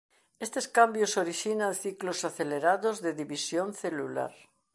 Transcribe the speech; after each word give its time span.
Estes 0.45 0.65
cambios 0.77 1.11
orixinan 1.23 1.73
ciclos 1.83 2.19
acelerados 2.29 2.95
de 3.03 3.11
división 3.21 3.67
celular. 3.83 4.33